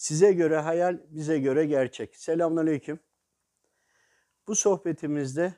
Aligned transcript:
Size 0.00 0.32
göre 0.32 0.56
hayal, 0.56 1.00
bize 1.08 1.38
göre 1.38 1.66
gerçek. 1.66 2.16
Selamünaleyküm. 2.16 3.00
Bu 4.46 4.54
sohbetimizde 4.54 5.54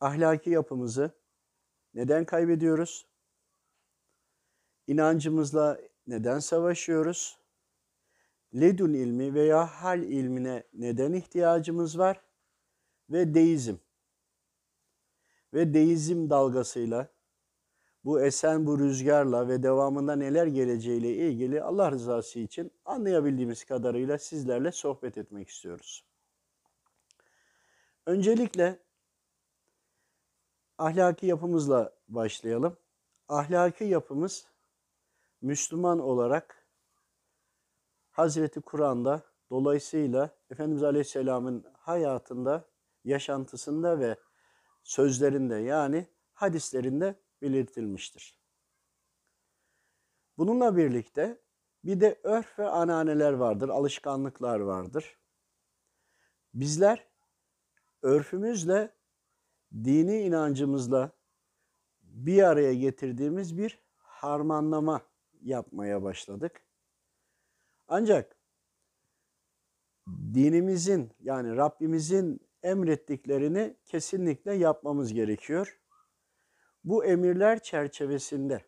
ahlaki 0.00 0.50
yapımızı 0.50 1.10
neden 1.94 2.24
kaybediyoruz? 2.24 3.06
İnancımızla 4.86 5.80
neden 6.06 6.38
savaşıyoruz? 6.38 7.38
Ledun 8.54 8.94
ilmi 8.94 9.34
veya 9.34 9.66
hal 9.66 10.02
ilmine 10.02 10.64
neden 10.72 11.12
ihtiyacımız 11.12 11.98
var? 11.98 12.20
Ve 13.10 13.34
deizm. 13.34 13.76
Ve 15.54 15.74
deizm 15.74 16.30
dalgasıyla 16.30 17.08
bu 18.04 18.20
esen 18.20 18.66
bu 18.66 18.78
rüzgarla 18.78 19.48
ve 19.48 19.62
devamında 19.62 20.16
neler 20.16 20.46
geleceğiyle 20.46 21.14
ilgili 21.16 21.62
Allah 21.62 21.90
rızası 21.90 22.38
için 22.38 22.72
anlayabildiğimiz 22.84 23.64
kadarıyla 23.64 24.18
sizlerle 24.18 24.72
sohbet 24.72 25.18
etmek 25.18 25.48
istiyoruz. 25.48 26.04
Öncelikle 28.06 28.78
ahlaki 30.78 31.26
yapımızla 31.26 31.92
başlayalım. 32.08 32.76
Ahlaki 33.28 33.84
yapımız 33.84 34.46
Müslüman 35.40 35.98
olarak 35.98 36.66
Hazreti 38.10 38.60
Kur'an'da 38.60 39.22
dolayısıyla 39.50 40.30
Efendimiz 40.50 40.82
Aleyhisselam'ın 40.82 41.64
hayatında, 41.78 42.64
yaşantısında 43.04 43.98
ve 43.98 44.16
sözlerinde 44.82 45.54
yani 45.54 46.06
hadislerinde 46.32 47.14
belirtilmiştir. 47.42 48.38
Bununla 50.38 50.76
birlikte 50.76 51.40
bir 51.84 52.00
de 52.00 52.20
örf 52.22 52.58
ve 52.58 52.68
ananeler 52.68 53.32
vardır, 53.32 53.68
alışkanlıklar 53.68 54.60
vardır. 54.60 55.18
Bizler 56.54 57.08
örfümüzle, 58.02 58.94
dini 59.74 60.20
inancımızla 60.20 61.10
bir 62.02 62.42
araya 62.42 62.74
getirdiğimiz 62.74 63.58
bir 63.58 63.78
harmanlama 63.96 65.02
yapmaya 65.40 66.02
başladık. 66.02 66.66
Ancak 67.88 68.36
dinimizin 70.08 71.10
yani 71.20 71.56
Rabbimizin 71.56 72.40
emrettiklerini 72.62 73.76
kesinlikle 73.84 74.54
yapmamız 74.54 75.12
gerekiyor. 75.12 75.81
Bu 76.84 77.04
emirler 77.04 77.62
çerçevesinde 77.62 78.64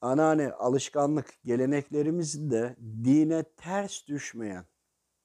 anane, 0.00 0.52
alışkanlık, 0.52 1.34
geleneklerimizin 1.44 2.50
de 2.50 2.76
dine 2.80 3.42
ters 3.42 4.06
düşmeyen, 4.06 4.66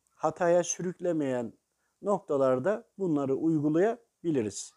hataya 0.10 0.64
sürüklemeyen 0.64 1.54
noktalarda 2.02 2.90
bunları 2.98 3.36
uygulayabiliriz. 3.36 4.74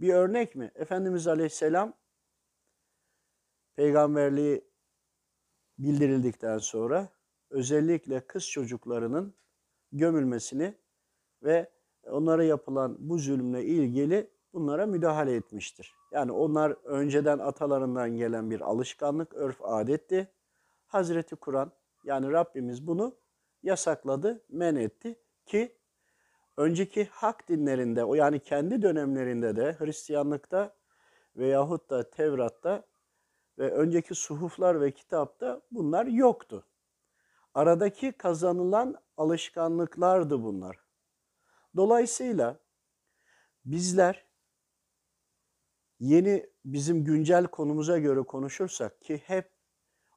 Bir 0.00 0.14
örnek 0.14 0.54
mi? 0.54 0.70
Efendimiz 0.74 1.26
Aleyhisselam 1.26 1.94
peygamberliği 3.76 4.70
bildirildikten 5.78 6.58
sonra 6.58 7.08
özellikle 7.50 8.26
kız 8.26 8.50
çocuklarının 8.50 9.34
gömülmesini 9.92 10.74
ve 11.42 11.72
onlara 12.04 12.44
yapılan 12.44 12.96
bu 12.98 13.18
zulümle 13.18 13.64
ilgili 13.64 14.35
bunlara 14.56 14.86
müdahale 14.86 15.34
etmiştir. 15.34 15.94
Yani 16.12 16.32
onlar 16.32 16.70
önceden 16.84 17.38
atalarından 17.38 18.16
gelen 18.16 18.50
bir 18.50 18.60
alışkanlık, 18.60 19.34
örf, 19.34 19.62
adetti. 19.62 20.28
Hazreti 20.86 21.36
Kur'an 21.36 21.72
yani 22.04 22.32
Rabbimiz 22.32 22.86
bunu 22.86 23.16
yasakladı, 23.62 24.44
men 24.48 24.76
etti 24.76 25.18
ki 25.46 25.76
önceki 26.56 27.04
hak 27.04 27.48
dinlerinde 27.48 28.04
o 28.04 28.14
yani 28.14 28.40
kendi 28.40 28.82
dönemlerinde 28.82 29.56
de 29.56 29.76
Hristiyanlıkta 29.78 30.74
veyahut 31.36 31.90
da 31.90 32.10
Tevrat'ta 32.10 32.82
ve 33.58 33.70
önceki 33.70 34.14
suhuflar 34.14 34.80
ve 34.80 34.90
kitapta 34.90 35.62
bunlar 35.70 36.06
yoktu. 36.06 36.64
Aradaki 37.54 38.12
kazanılan 38.12 38.96
alışkanlıklardı 39.16 40.42
bunlar. 40.42 40.78
Dolayısıyla 41.76 42.56
bizler 43.64 44.25
yeni 46.00 46.46
bizim 46.64 47.04
güncel 47.04 47.46
konumuza 47.46 47.98
göre 47.98 48.22
konuşursak 48.22 49.00
ki 49.02 49.22
hep 49.24 49.50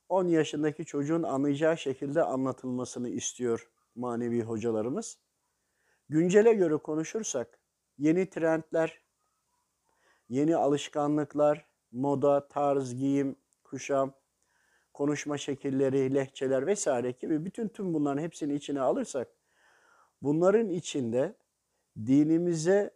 10 0.09 0.27
yaşındaki 0.27 0.85
çocuğun 0.85 1.23
anlayacağı 1.23 1.77
şekilde 1.77 2.23
anlatılmasını 2.23 3.09
istiyor 3.09 3.69
manevi 3.95 4.41
hocalarımız. 4.43 5.17
Güncele 6.09 6.53
göre 6.53 6.77
konuşursak 6.77 7.59
yeni 7.97 8.29
trendler, 8.29 9.01
yeni 10.29 10.55
alışkanlıklar, 10.55 11.65
moda, 11.91 12.47
tarz, 12.47 12.95
giyim, 12.95 13.35
kuşam, 13.63 14.13
konuşma 14.93 15.37
şekilleri, 15.37 16.13
lehçeler 16.13 16.67
vesaire 16.67 17.11
gibi 17.11 17.45
bütün 17.45 17.67
tüm 17.67 17.93
bunların 17.93 18.21
hepsini 18.21 18.53
içine 18.53 18.81
alırsak 18.81 19.27
bunların 20.21 20.69
içinde 20.69 21.35
dinimize 22.05 22.91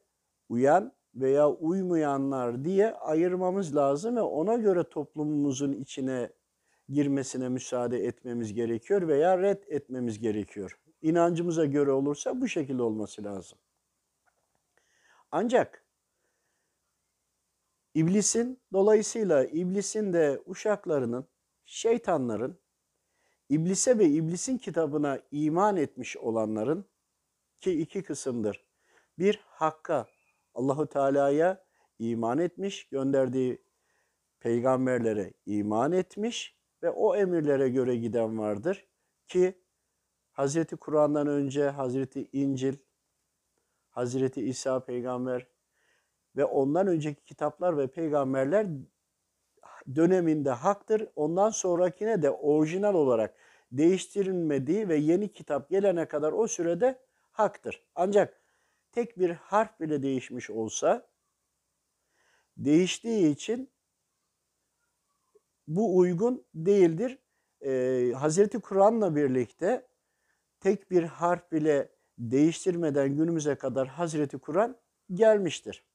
uyan 0.50 0.94
veya 1.16 1.50
uymayanlar 1.50 2.66
diye 2.66 2.94
ayırmamız 2.94 3.76
lazım 3.76 4.16
ve 4.16 4.22
ona 4.22 4.56
göre 4.56 4.90
toplumumuzun 4.90 5.74
içine 5.74 6.30
girmesine 6.90 7.50
müsaade 7.50 8.06
etmemiz 8.06 8.54
gerekiyor 8.54 9.08
veya 9.08 9.38
red 9.38 9.64
etmemiz 9.68 10.20
gerekiyor. 10.20 10.80
İnancımıza 11.02 11.66
göre 11.66 11.92
olursa 11.92 12.42
bu 12.42 12.48
şekilde 12.48 12.84
olması 12.84 13.24
lazım. 13.24 13.60
Ancak 15.32 15.86
iblisin 17.94 18.62
dolayısıyla 18.74 19.46
iblisin 19.46 20.14
de 20.14 20.42
uşaklarının, 20.46 21.28
şeytanların, 21.66 22.60
iblise 23.50 23.98
ve 24.00 24.06
iblisin 24.06 24.58
kitabına 24.58 25.20
iman 25.32 25.78
etmiş 25.78 26.18
olanların 26.18 26.86
ki 27.60 27.82
iki 27.82 28.04
kısımdır. 28.04 28.66
Bir 29.20 29.42
hakka, 29.46 30.08
Allahu 30.54 30.88
Teala'ya 30.88 31.64
iman 32.00 32.38
etmiş, 32.38 32.90
gönderdiği 32.90 33.64
peygamberlere 34.40 35.34
iman 35.46 35.92
etmiş 35.92 36.58
ve 36.84 36.90
o 36.90 37.16
emirlere 37.16 37.70
göre 37.70 37.96
giden 37.96 38.40
vardır 38.40 38.88
ki 39.28 39.64
Hazreti 40.32 40.76
Kur'an'dan 40.76 41.28
önce 41.28 41.70
Hazreti 41.70 42.30
İncil, 42.32 42.74
Hazreti 43.90 44.42
İsa 44.42 44.86
peygamber 44.86 45.48
ve 46.36 46.46
ondan 46.46 46.88
önceki 46.88 47.24
kitaplar 47.24 47.78
ve 47.78 47.88
peygamberler 47.88 48.68
döneminde 49.96 50.50
haktır. 50.50 51.08
Ondan 51.16 51.50
sonrakine 51.50 52.22
de 52.22 52.30
orijinal 52.30 52.94
olarak 52.94 53.36
değiştirilmediği 53.72 54.90
ve 54.90 54.96
yeni 54.96 55.34
kitap 55.34 55.70
gelene 55.70 56.08
kadar 56.08 56.32
o 56.32 56.48
sürede 56.48 57.00
haktır. 57.32 57.84
Ancak 57.96 58.43
tek 58.94 59.20
bir 59.20 59.30
harf 59.30 59.80
bile 59.80 60.04
değişmiş 60.04 60.50
olsa 60.50 61.08
değiştiği 62.58 63.32
için 63.32 63.72
bu 65.68 65.98
uygun 65.98 66.46
değildir. 66.56 67.20
Ee, 67.62 68.14
Hazreti 68.18 68.60
Kur'an'la 68.60 69.16
birlikte 69.16 69.88
tek 70.60 70.92
bir 70.92 71.04
harf 71.04 71.52
bile 71.52 71.90
değiştirmeden 72.18 73.16
günümüze 73.16 73.56
kadar 73.56 73.88
Hazreti 73.88 74.38
Kur'an 74.38 74.78
gelmiştir. 75.14 75.86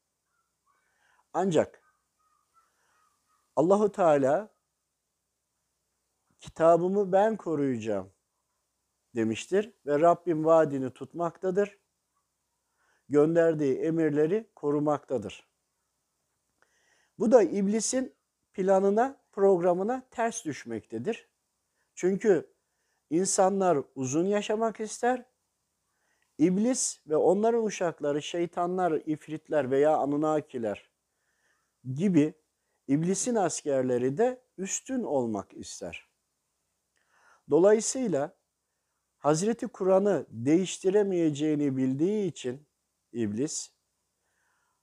Ancak 1.32 1.82
Allahu 3.56 3.92
Teala 3.92 4.54
kitabımı 6.41 7.12
ben 7.12 7.36
koruyacağım 7.36 8.12
demiştir 9.15 9.72
ve 9.86 10.01
Rabbim 10.01 10.44
vaadini 10.44 10.91
tutmaktadır. 10.91 11.78
Gönderdiği 13.09 13.78
emirleri 13.78 14.51
korumaktadır. 14.55 15.49
Bu 17.19 17.33
da 17.33 17.43
iblisin 17.43 18.15
planına, 18.53 19.21
programına 19.33 20.03
ters 20.10 20.45
düşmektedir. 20.45 21.28
Çünkü 21.95 22.55
insanlar 23.10 23.78
uzun 23.95 24.27
yaşamak 24.27 24.81
ister. 24.81 25.25
İblis 26.39 27.01
ve 27.07 27.16
onların 27.16 27.65
uşakları, 27.65 28.22
şeytanlar, 28.22 28.93
ifritler 29.07 29.71
veya 29.71 29.97
anunakiler 29.97 30.91
gibi 31.95 32.34
iblisin 32.89 33.34
askerleri 33.34 34.19
de 34.19 34.43
üstün 34.59 35.03
olmak 35.03 35.54
ister. 35.54 36.09
Dolayısıyla 37.51 38.37
Hazreti 39.19 39.66
Kur'an'ı 39.66 40.27
değiştiremeyeceğini 40.31 41.77
bildiği 41.77 42.27
için 42.27 42.67
iblis 43.13 43.71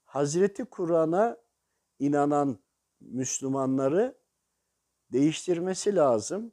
Hazreti 0.04 0.64
Kur'an'a 0.64 1.36
inanan 1.98 2.58
Müslümanları 3.00 4.18
değiştirmesi 5.12 5.96
lazım 5.96 6.52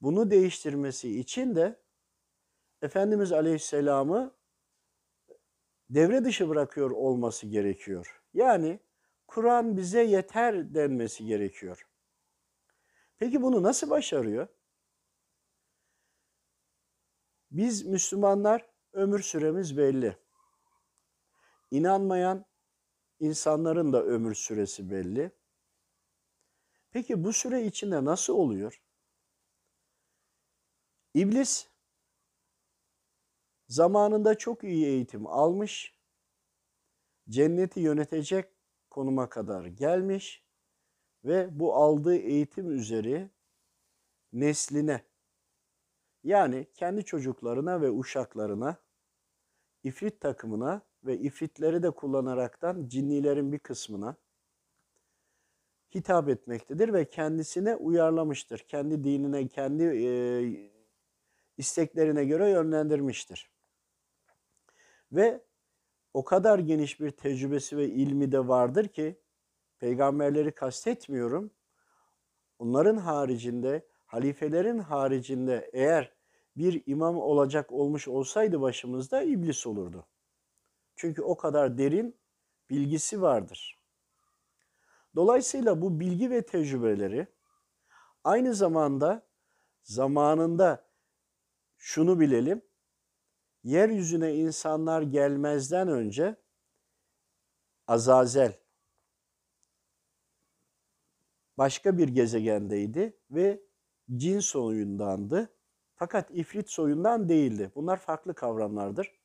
bunu 0.00 0.30
değiştirmesi 0.30 1.20
için 1.20 1.56
de 1.56 1.82
Efendimiz 2.82 3.32
Aleyhisselam'ı 3.32 4.36
devre 5.90 6.24
dışı 6.24 6.48
bırakıyor 6.48 6.90
olması 6.90 7.46
gerekiyor. 7.46 8.22
Yani 8.34 8.80
Kur'an 9.26 9.76
bize 9.76 10.02
yeter 10.02 10.74
denmesi 10.74 11.24
gerekiyor. 11.24 11.88
Peki 13.18 13.42
bunu 13.42 13.62
nasıl 13.62 13.90
başarıyor? 13.90 14.48
Biz 17.50 17.86
Müslümanlar 17.86 18.66
ömür 18.92 19.22
süremiz 19.22 19.78
belli. 19.78 20.16
İnanmayan 21.70 22.44
insanların 23.20 23.92
da 23.92 24.02
ömür 24.04 24.34
süresi 24.34 24.90
belli. 24.90 25.30
Peki 26.90 27.24
bu 27.24 27.32
süre 27.32 27.64
içinde 27.64 28.04
nasıl 28.04 28.34
oluyor? 28.34 28.82
İblis 31.14 31.68
zamanında 33.68 34.38
çok 34.38 34.64
iyi 34.64 34.86
eğitim 34.86 35.26
almış, 35.26 35.98
cenneti 37.28 37.80
yönetecek 37.80 38.48
konuma 38.90 39.28
kadar 39.28 39.64
gelmiş 39.66 40.44
ve 41.24 41.58
bu 41.58 41.74
aldığı 41.74 42.16
eğitim 42.16 42.70
üzeri 42.70 43.30
nesline 44.32 45.04
yani 46.24 46.66
kendi 46.74 47.04
çocuklarına 47.04 47.80
ve 47.80 47.90
uşaklarına, 47.90 48.76
ifrit 49.82 50.20
takımına 50.20 50.87
ve 51.04 51.18
ifritleri 51.18 51.82
de 51.82 51.90
kullanaraktan 51.90 52.88
cinnilerin 52.88 53.52
bir 53.52 53.58
kısmına 53.58 54.16
hitap 55.94 56.28
etmektedir 56.28 56.92
ve 56.92 57.08
kendisine 57.08 57.76
uyarlamıştır. 57.76 58.58
Kendi 58.58 59.04
dinine, 59.04 59.48
kendi 59.48 59.84
e, 59.84 60.08
isteklerine 61.56 62.24
göre 62.24 62.50
yönlendirmiştir. 62.50 63.50
Ve 65.12 65.44
o 66.14 66.24
kadar 66.24 66.58
geniş 66.58 67.00
bir 67.00 67.10
tecrübesi 67.10 67.76
ve 67.76 67.88
ilmi 67.88 68.32
de 68.32 68.48
vardır 68.48 68.88
ki 68.88 69.20
peygamberleri 69.78 70.52
kastetmiyorum. 70.52 71.50
Onların 72.58 72.96
haricinde, 72.96 73.86
halifelerin 74.06 74.78
haricinde 74.78 75.70
eğer 75.72 76.12
bir 76.56 76.82
imam 76.86 77.16
olacak 77.16 77.72
olmuş 77.72 78.08
olsaydı 78.08 78.60
başımızda 78.60 79.22
iblis 79.22 79.66
olurdu. 79.66 80.06
Çünkü 80.98 81.22
o 81.22 81.36
kadar 81.36 81.78
derin 81.78 82.16
bilgisi 82.70 83.22
vardır. 83.22 83.78
Dolayısıyla 85.14 85.82
bu 85.82 86.00
bilgi 86.00 86.30
ve 86.30 86.46
tecrübeleri 86.46 87.26
aynı 88.24 88.54
zamanda 88.54 89.28
zamanında 89.82 90.90
şunu 91.76 92.20
bilelim. 92.20 92.62
Yeryüzüne 93.62 94.34
insanlar 94.34 95.02
gelmezden 95.02 95.88
önce 95.88 96.36
Azazel 97.86 98.60
başka 101.58 101.98
bir 101.98 102.08
gezegendeydi 102.08 103.20
ve 103.30 103.62
cin 104.16 104.40
soyundandı. 104.40 105.54
Fakat 105.94 106.30
ifrit 106.30 106.70
soyundan 106.70 107.28
değildi. 107.28 107.72
Bunlar 107.74 107.96
farklı 107.96 108.34
kavramlardır. 108.34 109.17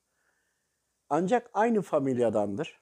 Ancak 1.15 1.49
aynı 1.53 1.81
familyadandır. 1.81 2.81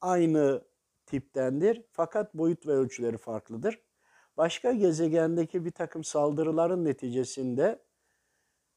Aynı 0.00 0.64
tiptendir 1.06 1.82
fakat 1.92 2.34
boyut 2.34 2.66
ve 2.66 2.72
ölçüleri 2.72 3.16
farklıdır. 3.18 3.82
Başka 4.36 4.72
gezegendeki 4.72 5.64
bir 5.64 5.70
takım 5.70 6.04
saldırıların 6.04 6.84
neticesinde 6.84 7.82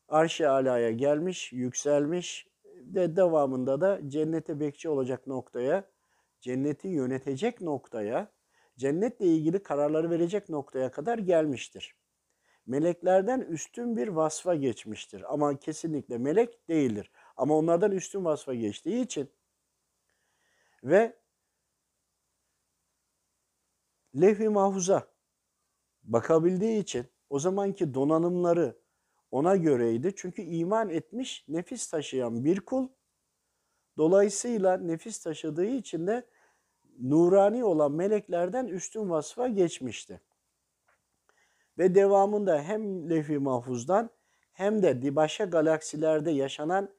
arş-ı 0.07 0.49
alaya 0.49 0.91
gelmiş, 0.91 1.53
yükselmiş 1.53 2.47
ve 2.65 3.15
devamında 3.15 3.81
da 3.81 4.09
cennete 4.09 4.59
bekçi 4.59 4.89
olacak 4.89 5.27
noktaya, 5.27 5.91
cenneti 6.41 6.87
yönetecek 6.87 7.61
noktaya, 7.61 8.31
cennetle 8.77 9.25
ilgili 9.25 9.63
kararları 9.63 10.09
verecek 10.09 10.49
noktaya 10.49 10.91
kadar 10.91 11.17
gelmiştir. 11.17 11.95
Meleklerden 12.65 13.41
üstün 13.41 13.97
bir 13.97 14.07
vasfa 14.07 14.55
geçmiştir 14.55 15.33
ama 15.33 15.59
kesinlikle 15.59 16.17
melek 16.17 16.69
değildir. 16.69 17.11
Ama 17.35 17.57
onlardan 17.57 17.91
üstün 17.91 18.25
vasfa 18.25 18.53
geçtiği 18.53 19.01
için 19.01 19.29
ve 20.83 21.17
levh-i 24.15 24.49
mahfuza 24.49 25.07
bakabildiği 26.03 26.81
için 26.81 27.05
o 27.29 27.39
zamanki 27.39 27.93
donanımları 27.93 28.77
ona 29.31 29.55
göreydi. 29.55 30.13
Çünkü 30.15 30.41
iman 30.41 30.89
etmiş, 30.89 31.45
nefis 31.47 31.89
taşıyan 31.89 32.45
bir 32.45 32.59
kul. 32.59 32.87
Dolayısıyla 33.97 34.77
nefis 34.77 35.19
taşıdığı 35.19 35.65
için 35.65 36.07
de 36.07 36.27
nurani 36.99 37.63
olan 37.63 37.91
meleklerden 37.91 38.67
üstün 38.67 39.09
vasfa 39.09 39.47
geçmişti. 39.47 40.21
Ve 41.77 41.95
devamında 41.95 42.61
hem 42.61 43.09
levh-i 43.09 43.39
mahfuzdan 43.39 44.09
hem 44.53 44.83
de 44.83 45.15
başka 45.15 45.45
galaksilerde 45.45 46.31
yaşanan 46.31 46.89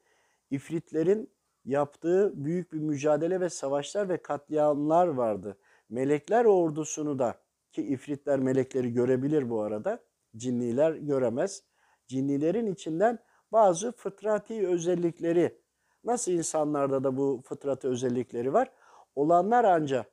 ifritlerin 0.51 1.29
yaptığı 1.65 2.45
büyük 2.45 2.73
bir 2.73 2.79
mücadele 2.79 3.39
ve 3.41 3.49
savaşlar 3.49 4.09
ve 4.09 4.17
katliamlar 4.17 5.07
vardı. 5.07 5.57
Melekler 5.89 6.45
ordusunu 6.45 7.19
da 7.19 7.35
ki 7.71 7.81
ifritler 7.81 8.39
melekleri 8.39 8.93
görebilir 8.93 9.49
bu 9.49 9.61
arada, 9.61 9.99
cinniler 10.37 10.93
göremez. 10.93 11.63
Cinnilerin 12.07 12.73
içinden 12.73 13.19
bazı 13.51 13.91
fıtrati 13.91 14.67
özellikleri, 14.67 15.57
nasıl 16.03 16.31
insanlarda 16.31 17.03
da 17.03 17.17
bu 17.17 17.41
fıtratı 17.45 17.87
özellikleri 17.87 18.53
var, 18.53 18.71
olanlar 19.15 19.63
ancak 19.63 20.11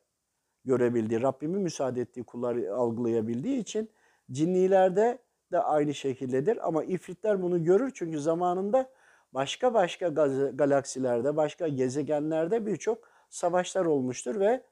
görebildiği, 0.65 1.21
Rabbimin 1.21 1.61
müsaade 1.61 2.01
ettiği 2.01 2.23
kulları 2.23 2.75
algılayabildiği 2.75 3.57
için 3.57 3.89
cinnilerde 4.31 5.19
de 5.51 5.59
aynı 5.59 5.93
şekildedir. 5.93 6.67
Ama 6.67 6.83
ifritler 6.83 7.41
bunu 7.41 7.63
görür 7.63 7.91
çünkü 7.93 8.19
zamanında 8.19 8.89
başka 9.33 9.73
başka 9.73 10.07
galaksilerde, 10.53 11.35
başka 11.35 11.67
gezegenlerde 11.67 12.65
birçok 12.65 13.09
savaşlar 13.29 13.85
olmuştur 13.85 14.39
ve 14.39 14.63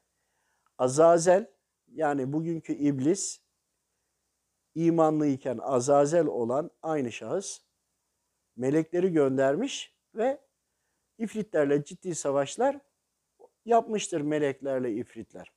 Azazel 0.77 1.47
yani 1.91 2.33
bugünkü 2.33 2.73
iblis 2.73 3.41
imanlıyken 4.75 5.57
Azazel 5.57 6.25
olan 6.25 6.71
aynı 6.81 7.11
şahıs 7.11 7.62
melekleri 8.55 9.12
göndermiş 9.12 9.95
ve 10.15 10.41
ifritlerle 11.17 11.83
ciddi 11.83 12.15
savaşlar 12.15 12.79
yapmıştır 13.65 14.21
meleklerle 14.21 14.93
ifritler. 14.93 15.51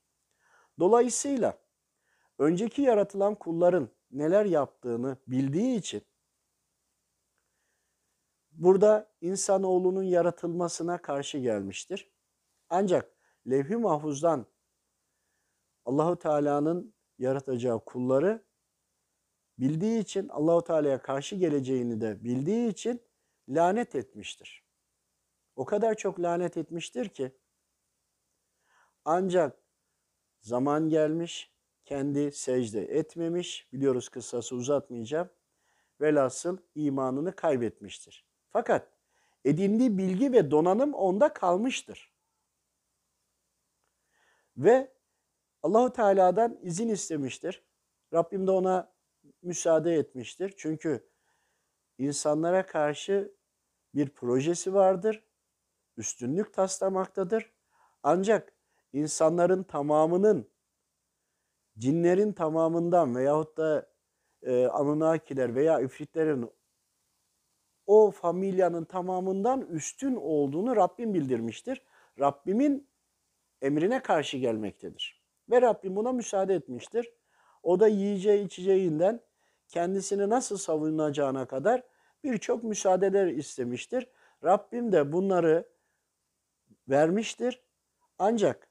Dolayısıyla 0.79 1.59
önceki 2.38 2.83
yaratılan 2.83 3.35
kulların 3.35 3.88
neler 4.11 4.45
yaptığını 4.45 5.17
bildiği 5.26 5.76
için 5.76 6.02
burada 8.55 9.13
insanoğlunun 9.21 10.03
yaratılmasına 10.03 11.03
karşı 11.03 11.39
gelmiştir. 11.39 12.13
Ancak 12.69 13.17
levh-i 13.51 13.77
mahfuzdan 13.77 14.47
Allahu 15.85 16.19
Teala'nın 16.19 16.95
yaratacağı 17.19 17.85
kulları 17.85 18.45
bildiği 19.59 20.01
için 20.01 20.29
Allahu 20.29 20.65
Teala'ya 20.65 21.03
karşı 21.03 21.37
geleceğini 21.37 22.01
de 22.01 22.25
bildiği 22.25 22.69
için 22.69 23.03
lanet 23.49 23.95
etmiştir. 23.95 24.65
O 25.57 25.65
kadar 25.65 25.95
çok 25.95 26.21
lanet 26.21 26.57
etmiştir 26.57 27.09
ki 27.09 27.37
ancak 29.05 29.63
zaman 30.41 30.89
gelmiş, 30.89 31.55
kendi 31.85 32.33
secde 32.33 32.83
etmemiş, 32.85 33.73
biliyoruz 33.73 34.09
kıssası 34.09 34.57
uzatmayacağım, 34.57 35.31
velhasıl 36.01 36.59
imanını 36.75 37.37
kaybetmiştir. 37.37 38.34
Fakat 38.55 38.89
edindiği 39.45 39.99
bilgi 39.99 40.33
ve 40.33 40.51
donanım 40.51 40.95
onda 40.95 41.33
kalmıştır. 41.33 42.13
Ve 44.57 44.93
Allahu 45.63 45.93
Teala'dan 45.93 46.59
izin 46.63 46.89
istemiştir. 46.89 47.65
Rabbim 48.13 48.47
de 48.47 48.51
ona 48.51 48.93
müsaade 49.43 49.95
etmiştir. 49.95 50.55
Çünkü 50.57 51.09
insanlara 51.99 52.67
karşı 52.67 53.35
bir 53.95 54.09
projesi 54.09 54.75
vardır. 54.75 55.25
Üstünlük 55.97 56.55
taslamaktadır. 56.55 57.53
Ancak 58.03 58.53
insanların 58.93 59.63
tamamının 59.63 60.51
cinlerin 61.79 62.33
tamamından 62.33 63.17
veyahut 63.17 63.57
da 63.57 63.91
e, 64.43 64.67
Anunnakiler 64.67 65.55
veya 65.55 65.81
ifritlerin 65.81 66.51
o 67.87 68.11
familyanın 68.11 68.85
tamamından 68.85 69.61
üstün 69.61 70.14
olduğunu 70.14 70.76
Rabbim 70.76 71.14
bildirmiştir. 71.14 71.83
Rabbimin 72.21 72.88
emrine 73.62 74.03
karşı 74.03 74.37
gelmektedir. 74.37 75.25
Ve 75.50 75.62
Rabbim 75.62 75.97
buna 75.97 76.12
müsaade 76.12 76.55
etmiştir. 76.55 77.12
O 77.62 77.81
da 77.81 77.88
yiyeceği 77.88 78.47
içeceğinden 78.47 79.21
kendisini 79.69 80.29
nasıl 80.29 80.57
savunacağına 80.57 81.47
kadar 81.47 81.83
birçok 82.25 82.64
müsaadeler 82.64 83.26
istemiştir. 83.26 84.09
Rabbim 84.45 84.93
de 84.93 85.12
bunları 85.12 85.69
vermiştir. 86.88 87.62
Ancak 88.19 88.69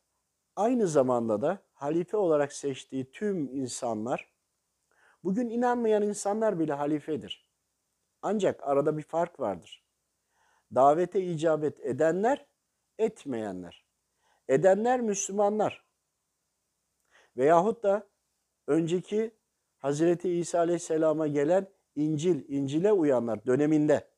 aynı 0.55 0.88
zamanda 0.88 1.41
da 1.41 1.63
halife 1.74 2.17
olarak 2.17 2.53
seçtiği 2.53 3.12
tüm 3.12 3.55
insanlar, 3.55 4.34
bugün 5.24 5.50
inanmayan 5.50 6.03
insanlar 6.03 6.60
bile 6.60 6.74
halifedir. 6.74 7.52
Ancak 8.24 8.63
arada 8.63 8.98
bir 8.98 9.03
fark 9.03 9.39
vardır. 9.39 9.84
Davete 10.75 11.22
icabet 11.22 11.80
edenler, 11.80 12.46
etmeyenler. 12.98 13.86
Edenler 14.48 15.01
Müslümanlar. 15.01 15.86
Veyahut 17.38 17.84
da 17.84 18.08
önceki 18.68 19.32
Hazreti 19.77 20.30
İsa 20.30 20.60
Aleyhisselam'a 20.60 21.27
gelen 21.27 21.68
İncil, 21.96 22.50
İncil'e 22.50 22.92
uyanlar 22.92 23.46
döneminde. 23.46 24.10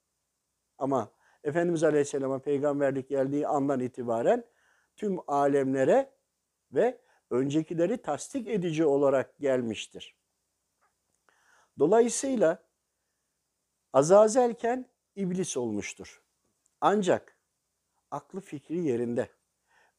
Ama 0.78 1.12
Efendimiz 1.44 1.84
Aleyhisselam'a 1.84 2.40
peygamberlik 2.40 3.10
geldiği 3.10 3.48
andan 3.48 3.80
itibaren 3.80 4.44
tüm 4.96 5.20
alemlere 5.28 6.14
ve 6.72 7.02
öncekileri 7.30 7.98
tasdik 7.98 8.48
edici 8.48 8.86
olarak 8.86 9.38
gelmiştir. 9.40 10.16
Dolayısıyla 11.80 12.65
Azazelken 13.96 14.90
iblis 15.16 15.58
olmuştur. 15.58 16.24
Ancak 16.82 17.40
aklı 18.12 18.42
fikri 18.42 18.84
yerinde. 18.84 19.30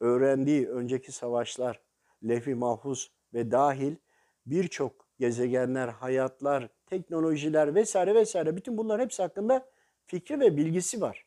Öğrendiği 0.01 0.69
önceki 0.69 1.13
savaşlar, 1.13 1.83
levh-i 2.25 2.55
mahfuz 2.55 3.13
ve 3.35 3.51
dahil 3.51 3.97
birçok 4.47 5.09
gezegenler, 5.19 5.89
hayatlar, 5.89 6.69
teknolojiler 6.87 7.75
vesaire 7.75 8.15
vesaire 8.15 8.57
bütün 8.57 8.79
bunların 8.79 9.05
hepsi 9.05 9.23
hakkında 9.23 9.71
fikri 10.07 10.41
ve 10.41 10.57
bilgisi 10.57 11.01
var. 11.01 11.27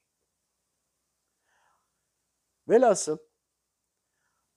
Velhasıl 2.68 3.18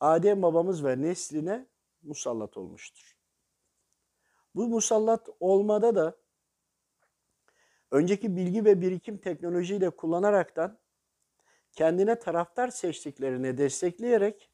Adem 0.00 0.42
babamız 0.42 0.85
ve 0.85 1.02
nesline 1.02 1.66
musallat 2.02 2.57
olmuştur. 2.57 3.16
Bu 4.54 4.69
musallat 4.69 5.28
olmada 5.40 5.95
da 5.95 6.22
önceki 7.92 8.37
bilgi 8.37 8.64
ve 8.64 8.80
birikim 8.80 9.18
teknolojiyle 9.18 9.90
kullanaraktan 9.90 10.78
kendine 11.72 12.18
taraftar 12.18 12.68
seçtiklerini 12.68 13.58
destekleyerek 13.58 14.50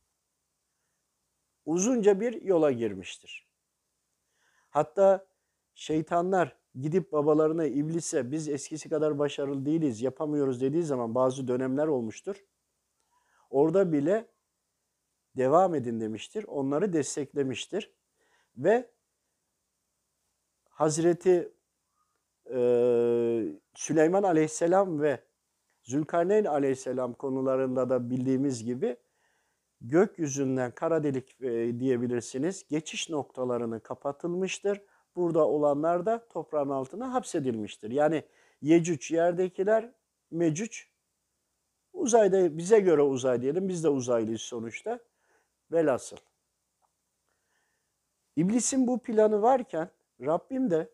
uzunca 1.64 2.20
bir 2.20 2.42
yola 2.42 2.72
girmiştir. 2.72 3.48
Hatta 4.70 5.26
şeytanlar 5.74 6.56
gidip 6.74 7.12
babalarına 7.12 7.64
iblise 7.64 8.30
biz 8.30 8.48
eskisi 8.48 8.88
kadar 8.88 9.18
başarılı 9.18 9.66
değiliz, 9.66 10.02
yapamıyoruz 10.02 10.60
dediği 10.60 10.82
zaman 10.82 11.14
bazı 11.14 11.48
dönemler 11.48 11.86
olmuştur. 11.86 12.44
Orada 13.50 13.92
bile 13.92 14.28
devam 15.36 15.74
edin 15.74 16.00
demiştir. 16.00 16.44
Onları 16.44 16.92
desteklemiştir. 16.92 17.92
Ve 18.56 18.90
Hazreti 20.68 21.52
e, 22.54 22.58
Süleyman 23.74 24.22
Aleyhisselam 24.22 25.00
ve 25.02 25.20
Zülkarneyn 25.82 26.44
Aleyhisselam 26.44 27.14
konularında 27.14 27.90
da 27.90 28.10
bildiğimiz 28.10 28.64
gibi 28.64 28.96
gökyüzünden 29.80 30.70
kara 30.70 31.04
delik 31.04 31.40
e, 31.40 31.80
diyebilirsiniz. 31.80 32.66
Geçiş 32.68 33.10
noktalarını 33.10 33.80
kapatılmıştır. 33.80 34.80
Burada 35.16 35.46
olanlar 35.46 36.06
da 36.06 36.28
toprağın 36.28 36.70
altına 36.70 37.14
hapsedilmiştir. 37.14 37.90
Yani 37.90 38.22
Yecüc 38.62 39.14
yerdekiler, 39.14 39.92
Mecüc 40.30 40.78
uzayda 41.92 42.58
bize 42.58 42.80
göre 42.80 43.02
uzay 43.02 43.42
diyelim. 43.42 43.68
Biz 43.68 43.84
de 43.84 43.88
uzaylıyız 43.88 44.40
sonuçta. 44.40 44.98
Velhasıl. 45.72 46.16
İblisin 48.36 48.86
bu 48.86 48.98
planı 48.98 49.42
varken 49.42 49.90
Rabbim 50.20 50.70
de 50.70 50.88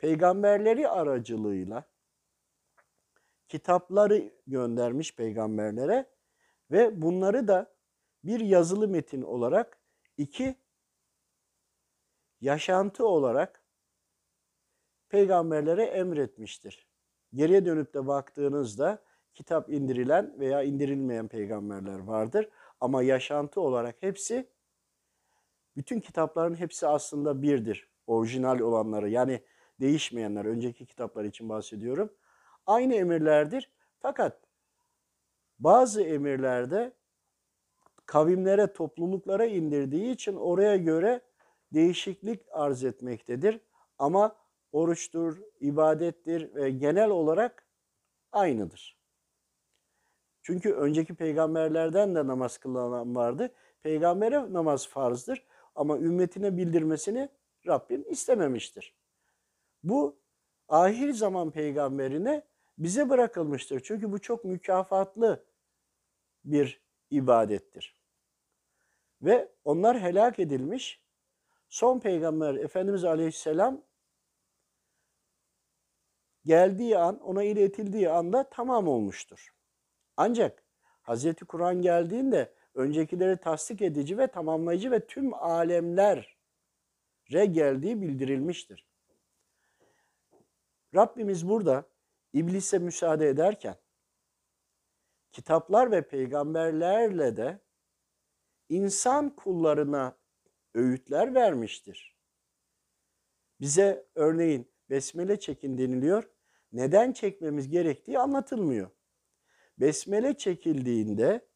peygamberleri 0.00 0.88
aracılığıyla 0.88 1.84
kitapları 3.48 4.32
göndermiş 4.46 5.16
peygamberlere 5.16 6.06
ve 6.70 7.02
bunları 7.02 7.48
da 7.48 7.74
bir 8.24 8.40
yazılı 8.40 8.88
metin 8.88 9.22
olarak 9.22 9.78
iki 10.16 10.54
yaşantı 12.40 13.06
olarak 13.06 13.62
peygamberlere 15.08 15.84
emretmiştir. 15.84 16.88
Geriye 17.34 17.66
dönüp 17.66 17.94
de 17.94 18.06
baktığınızda 18.06 19.02
kitap 19.34 19.70
indirilen 19.70 20.40
veya 20.40 20.62
indirilmeyen 20.62 21.28
peygamberler 21.28 21.98
vardır. 21.98 22.48
Ama 22.80 23.02
yaşantı 23.02 23.60
olarak 23.60 24.02
hepsi, 24.02 24.50
bütün 25.76 26.00
kitapların 26.00 26.54
hepsi 26.54 26.86
aslında 26.86 27.42
birdir. 27.42 27.90
Orijinal 28.06 28.60
olanları 28.60 29.10
yani 29.10 29.42
değişmeyenler, 29.80 30.44
önceki 30.44 30.86
kitaplar 30.86 31.24
için 31.24 31.48
bahsediyorum. 31.48 32.12
Aynı 32.66 32.94
emirlerdir. 32.94 33.70
Fakat 34.00 34.40
bazı 35.58 36.02
emirlerde 36.02 36.92
kavimlere, 38.06 38.72
topluluklara 38.72 39.44
indirdiği 39.44 40.12
için 40.12 40.36
oraya 40.36 40.76
göre 40.76 41.20
değişiklik 41.72 42.42
arz 42.50 42.84
etmektedir. 42.84 43.60
Ama 43.98 44.36
oruçtur, 44.72 45.38
ibadettir 45.60 46.54
ve 46.54 46.70
genel 46.70 47.10
olarak 47.10 47.66
aynıdır. 48.32 49.00
Çünkü 50.42 50.72
önceki 50.72 51.14
peygamberlerden 51.14 52.14
de 52.14 52.26
namaz 52.26 52.58
kılan 52.58 53.14
vardı. 53.14 53.54
Peygambere 53.82 54.52
namaz 54.52 54.88
farzdır 54.88 55.44
ama 55.74 55.98
ümmetine 55.98 56.56
bildirmesini 56.56 57.28
Rabbim 57.66 58.04
istememiştir. 58.10 58.99
Bu 59.82 60.18
ahir 60.68 61.12
zaman 61.12 61.50
peygamberine 61.50 62.42
bize 62.78 63.10
bırakılmıştır. 63.10 63.80
Çünkü 63.84 64.12
bu 64.12 64.18
çok 64.18 64.44
mükafatlı 64.44 65.44
bir 66.44 66.80
ibadettir. 67.10 68.00
Ve 69.22 69.48
onlar 69.64 70.00
helak 70.00 70.38
edilmiş. 70.38 71.00
Son 71.68 72.00
peygamber 72.00 72.54
Efendimiz 72.54 73.04
Aleyhisselam 73.04 73.82
geldiği 76.44 76.98
an, 76.98 77.20
ona 77.20 77.42
iletildiği 77.42 78.10
anda 78.10 78.50
tamam 78.50 78.88
olmuştur. 78.88 79.54
Ancak 80.16 80.64
Hazreti 81.02 81.44
Kur'an 81.44 81.82
geldiğinde 81.82 82.54
öncekileri 82.74 83.36
tasdik 83.36 83.82
edici 83.82 84.18
ve 84.18 84.26
tamamlayıcı 84.26 84.90
ve 84.90 85.06
tüm 85.06 85.34
alemlere 85.34 86.26
geldiği 87.30 88.02
bildirilmiştir. 88.02 88.89
Rabbimiz 90.94 91.48
burada 91.48 91.84
iblise 92.32 92.78
müsaade 92.78 93.28
ederken 93.28 93.76
kitaplar 95.32 95.90
ve 95.90 96.08
peygamberlerle 96.08 97.36
de 97.36 97.60
insan 98.68 99.36
kullarına 99.36 100.18
öğütler 100.74 101.34
vermiştir. 101.34 102.16
Bize 103.60 104.06
örneğin 104.14 104.72
besmele 104.90 105.40
çekin 105.40 105.78
deniliyor. 105.78 106.30
Neden 106.72 107.12
çekmemiz 107.12 107.68
gerektiği 107.68 108.18
anlatılmıyor. 108.18 108.90
Besmele 109.78 110.36
çekildiğinde 110.36 111.48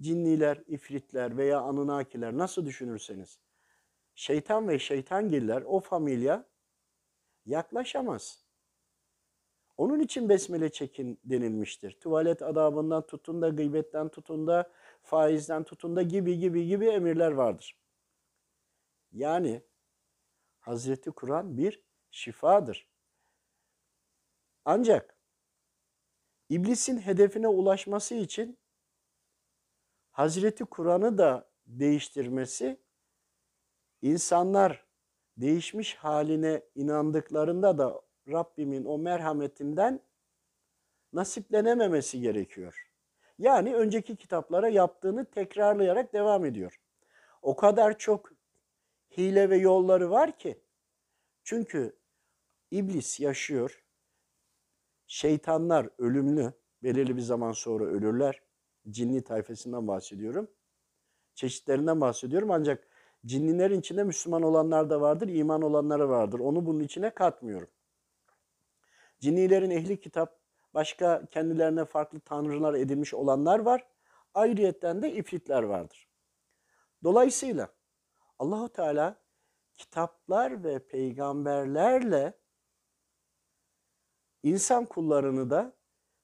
cinniler, 0.00 0.62
ifritler 0.66 1.36
veya 1.36 1.60
anınakiler 1.60 2.38
nasıl 2.38 2.66
düşünürseniz 2.66 3.40
şeytan 4.14 4.68
ve 4.68 4.78
şeytangiller 4.78 5.62
o 5.62 5.80
familya 5.80 6.49
yaklaşamaz. 7.46 8.44
Onun 9.76 10.00
için 10.00 10.28
besmele 10.28 10.72
çekin 10.72 11.20
denilmiştir. 11.24 12.00
Tuvalet 12.00 12.42
adabından 12.42 13.06
tutun 13.06 13.42
da 13.42 13.48
gıybetten 13.48 14.08
tutun 14.08 14.46
da 14.46 14.72
faizden 15.02 15.64
tutun 15.64 15.96
da 15.96 16.02
gibi 16.02 16.38
gibi 16.38 16.66
gibi 16.66 16.86
emirler 16.86 17.30
vardır. 17.30 17.80
Yani 19.12 19.62
Hazreti 20.58 21.10
Kur'an 21.10 21.58
bir 21.58 21.82
şifadır. 22.10 22.88
Ancak 24.64 25.20
İblisin 26.50 26.98
hedefine 26.98 27.48
ulaşması 27.48 28.14
için 28.14 28.58
Hazreti 30.10 30.64
Kur'an'ı 30.64 31.18
da 31.18 31.50
değiştirmesi, 31.66 32.80
insanlar 34.02 34.86
değişmiş 35.40 35.94
haline 35.94 36.62
inandıklarında 36.74 37.78
da 37.78 38.02
Rabbimin 38.28 38.84
o 38.84 38.98
merhametinden 38.98 40.00
nasiplenememesi 41.12 42.20
gerekiyor. 42.20 42.90
Yani 43.38 43.74
önceki 43.76 44.16
kitaplara 44.16 44.68
yaptığını 44.68 45.24
tekrarlayarak 45.24 46.12
devam 46.12 46.44
ediyor. 46.44 46.80
O 47.42 47.56
kadar 47.56 47.98
çok 47.98 48.32
hile 49.16 49.50
ve 49.50 49.56
yolları 49.56 50.10
var 50.10 50.38
ki. 50.38 50.60
Çünkü 51.44 51.96
İblis 52.70 53.20
yaşıyor. 53.20 53.84
Şeytanlar 55.06 55.88
ölümlü. 55.98 56.52
Belirli 56.82 57.16
bir 57.16 57.20
zaman 57.22 57.52
sonra 57.52 57.84
ölürler. 57.84 58.42
Cinni 58.90 59.24
tayfasından 59.24 59.88
bahsediyorum. 59.88 60.50
Çeşitlerinden 61.34 62.00
bahsediyorum 62.00 62.50
ancak 62.50 62.89
cinlilerin 63.26 63.80
içinde 63.80 64.04
Müslüman 64.04 64.42
olanlar 64.42 64.90
da 64.90 65.00
vardır, 65.00 65.28
iman 65.28 65.62
olanları 65.62 66.08
vardır. 66.08 66.38
Onu 66.38 66.66
bunun 66.66 66.80
içine 66.80 67.10
katmıyorum. 67.10 67.68
Cinnilerin 69.20 69.70
ehli 69.70 70.00
kitap, 70.00 70.40
başka 70.74 71.26
kendilerine 71.30 71.84
farklı 71.84 72.20
tanrılar 72.20 72.74
edilmiş 72.74 73.14
olanlar 73.14 73.58
var. 73.58 73.86
Ayrıyetten 74.34 75.02
de 75.02 75.12
ifritler 75.12 75.62
vardır. 75.62 76.08
Dolayısıyla 77.04 77.68
Allahu 78.38 78.68
Teala 78.68 79.22
kitaplar 79.76 80.64
ve 80.64 80.78
peygamberlerle 80.78 82.38
insan 84.42 84.84
kullarını 84.86 85.50
da 85.50 85.76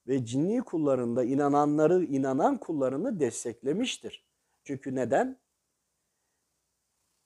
ve 0.07 0.25
cinni 0.25 0.61
kullarını 0.61 1.15
da 1.15 1.23
inananları, 1.23 2.03
inanan 2.03 2.57
kullarını 2.57 3.19
desteklemiştir. 3.19 4.27
Çünkü 4.63 4.95
neden? 4.95 5.39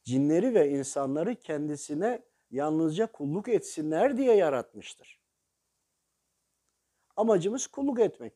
Cinleri 0.04 0.54
ve 0.54 0.70
insanları 0.70 1.36
kendisine 1.36 2.24
yalnızca 2.52 3.12
kulluk 3.12 3.48
etsinler 3.48 4.18
diye 4.18 4.36
yaratmıştır. 4.36 5.22
Amacımız 7.16 7.68
kulluk 7.68 8.00
etmek. 8.00 8.34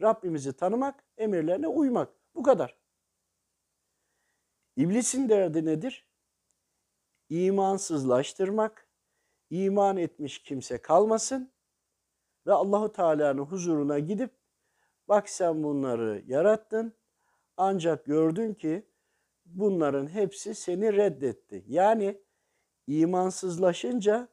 Rabbimizi 0.00 0.52
tanımak, 0.52 1.04
emirlerine 1.16 1.68
uymak. 1.68 2.12
Bu 2.34 2.42
kadar. 2.42 2.76
İblisin 4.76 5.28
derdi 5.28 5.64
nedir? 5.64 6.08
İmansızlaştırmak, 7.28 8.88
iman 9.50 9.96
etmiş 9.96 10.42
kimse 10.42 10.82
kalmasın 10.82 11.52
ve 12.46 12.52
Allahu 12.52 12.92
Teala'nın 12.92 13.42
huzuruna 13.42 13.98
gidip 13.98 14.30
bak 15.08 15.28
sen 15.28 15.62
bunları 15.62 16.22
yarattın 16.26 16.92
ancak 17.56 18.04
gördün 18.04 18.54
ki 18.54 18.86
bunların 19.54 20.06
hepsi 20.06 20.54
seni 20.54 20.92
reddetti. 20.92 21.64
Yani 21.68 22.20
imansızlaşınca 22.86 24.28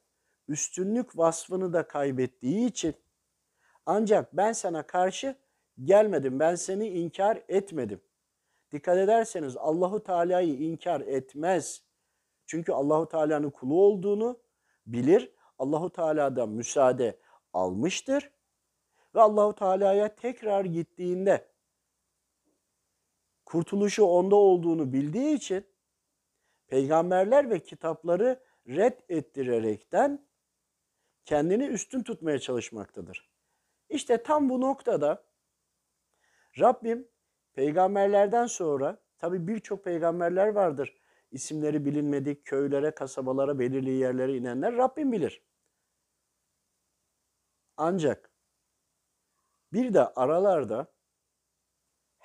üstünlük 0.47 1.17
vasfını 1.17 1.73
da 1.73 1.87
kaybettiği 1.87 2.67
için 2.67 2.95
ancak 3.85 4.37
ben 4.37 4.53
sana 4.53 4.87
karşı 4.87 5.35
gelmedim. 5.83 6.39
Ben 6.39 6.55
seni 6.55 6.87
inkar 6.87 7.43
etmedim. 7.47 8.01
Dikkat 8.71 8.97
ederseniz 8.97 9.57
Allahu 9.57 10.03
Teala'yı 10.03 10.53
inkar 10.53 11.01
etmez. 11.01 11.81
Çünkü 12.45 12.71
Allahu 12.71 13.07
Teala'nın 13.07 13.49
kulu 13.49 13.81
olduğunu 13.81 14.39
bilir. 14.85 15.31
Allahu 15.59 15.89
Teala'dan 15.89 16.49
müsaade 16.49 17.19
almıştır 17.53 18.31
ve 19.15 19.21
Allahu 19.21 19.55
Teala'ya 19.55 20.15
tekrar 20.15 20.65
gittiğinde 20.65 21.47
kurtuluşu 23.45 24.03
onda 24.05 24.35
olduğunu 24.35 24.93
bildiği 24.93 25.35
için 25.35 25.65
peygamberler 26.67 27.49
ve 27.49 27.59
kitapları 27.59 28.43
red 28.67 28.99
ettirerekten 29.09 30.27
kendini 31.25 31.65
üstün 31.65 32.03
tutmaya 32.03 32.39
çalışmaktadır. 32.39 33.29
İşte 33.89 34.23
tam 34.23 34.49
bu 34.49 34.61
noktada 34.61 35.23
Rabbim 36.59 37.07
peygamberlerden 37.53 38.45
sonra 38.45 39.03
tabi 39.17 39.47
birçok 39.47 39.83
peygamberler 39.83 40.47
vardır. 40.47 40.97
İsimleri 41.31 41.85
bilinmedik 41.85 42.45
köylere, 42.45 42.91
kasabalara, 42.91 43.59
belirli 43.59 43.91
yerlere 43.91 44.37
inenler 44.37 44.77
Rabbim 44.77 45.11
bilir. 45.11 45.43
Ancak 47.77 48.31
bir 49.73 49.93
de 49.93 50.05
aralarda 50.05 50.94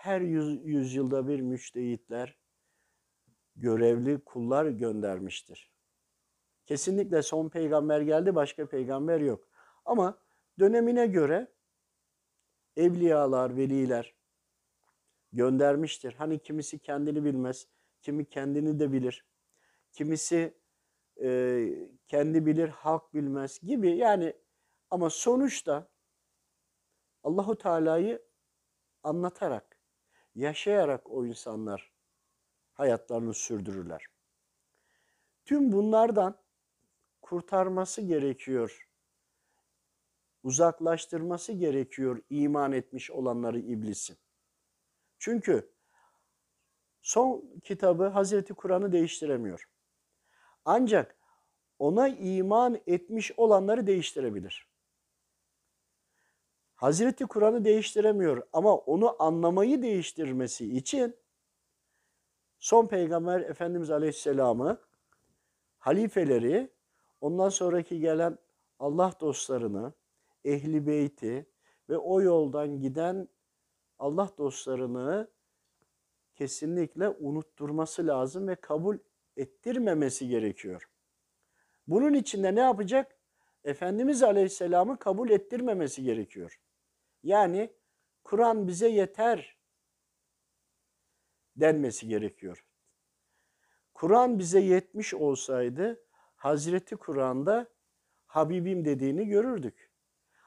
her 0.01 0.21
yüz, 0.21 0.65
yüzyılda 0.65 1.29
bir 1.29 1.41
müçtehitler 1.41 2.39
görevli 3.57 4.25
kullar 4.25 4.67
göndermiştir. 4.67 5.73
Kesinlikle 6.67 7.23
son 7.23 7.49
peygamber 7.49 8.01
geldi, 8.01 8.35
başka 8.35 8.67
peygamber 8.69 9.21
yok. 9.21 9.49
Ama 9.85 10.19
dönemine 10.59 11.07
göre 11.07 11.53
evliyalar, 12.77 13.57
veliler 13.57 14.15
göndermiştir. 15.33 16.13
Hani 16.13 16.39
kimisi 16.39 16.79
kendini 16.79 17.25
bilmez, 17.25 17.69
kimi 18.01 18.25
kendini 18.25 18.81
de 18.81 18.93
bilir. 18.93 19.27
Kimisi 19.93 20.55
e, 21.23 21.69
kendi 22.09 22.47
bilir, 22.47 22.69
halk 22.69 23.15
bilmez 23.15 23.61
gibi. 23.63 23.97
Yani 23.97 24.35
ama 24.91 25.11
sonuçta 25.11 25.89
Allahu 27.23 27.59
Teala'yı 27.59 28.31
anlatarak, 29.03 29.70
yaşayarak 30.35 31.11
o 31.11 31.27
insanlar 31.27 31.93
hayatlarını 32.73 33.35
sürdürürler. 33.35 34.07
Tüm 35.45 35.73
bunlardan 35.73 36.39
kurtarması 37.23 38.03
gerekiyor. 38.03 38.89
Uzaklaştırması 40.43 41.53
gerekiyor 41.53 42.23
iman 42.31 42.73
etmiş 42.73 43.11
olanları 43.11 43.59
iblisin. 43.59 44.19
Çünkü 45.19 45.73
son 47.03 47.61
kitabı 47.65 48.07
Hazreti 48.07 48.55
Kur'an'ı 48.55 48.93
değiştiremiyor. 48.93 49.69
Ancak 50.65 51.17
ona 51.79 52.09
iman 52.09 52.81
etmiş 52.87 53.33
olanları 53.37 53.87
değiştirebilir. 53.87 54.70
Hazreti 56.81 57.27
Kur'an'ı 57.27 57.65
değiştiremiyor 57.65 58.43
ama 58.53 58.77
onu 58.77 59.23
anlamayı 59.23 59.83
değiştirmesi 59.83 60.77
için 60.77 61.17
son 62.59 62.87
peygamber 62.87 63.41
Efendimiz 63.41 63.91
Aleyhisselam'ı, 63.91 64.81
halifeleri, 65.79 66.71
ondan 67.21 67.49
sonraki 67.49 68.01
gelen 68.01 68.39
Allah 68.79 69.13
dostlarını, 69.21 69.93
ehli 70.45 70.87
beyti 70.87 71.47
ve 71.89 71.99
o 71.99 72.23
yoldan 72.23 72.81
giden 72.81 73.29
Allah 73.99 74.31
dostlarını 74.39 75.29
kesinlikle 76.35 77.09
unutturması 77.09 78.07
lazım 78.07 78.49
ve 78.49 78.55
kabul 78.55 78.99
ettirmemesi 79.37 80.29
gerekiyor. 80.29 80.89
Bunun 81.87 82.15
için 82.15 82.43
de 82.43 82.55
ne 82.55 82.61
yapacak? 82.61 83.17
Efendimiz 83.65 84.23
Aleyhisselam'ı 84.23 84.99
kabul 84.99 85.31
ettirmemesi 85.31 86.03
gerekiyor. 86.03 86.61
Yani 87.23 87.73
Kur'an 88.25 88.69
bize 88.69 88.89
yeter 88.89 89.57
denmesi 91.57 92.09
gerekiyor. 92.09 92.65
Kur'an 93.95 94.39
bize 94.39 94.61
yetmiş 94.61 95.15
olsaydı 95.15 96.05
Hazreti 96.37 96.97
Kur'an'da 96.97 97.69
Habibim 98.27 98.85
dediğini 98.85 99.27
görürdük. 99.27 99.91